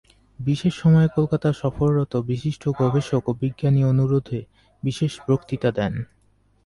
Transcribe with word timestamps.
বিশেষ 0.39 0.73
সময়ে 0.75 1.09
কলকাতা 1.17 1.49
সফররত 1.61 2.13
বিশিষ্ট 2.31 2.63
গবেষক 2.81 3.23
ও 3.27 3.33
বিজ্ঞানী 3.41 3.81
অনুরোধে 3.83 4.39
বিশেষ 4.83 5.13
বক্তৃতা 5.27 5.69
দেন। 5.71 5.93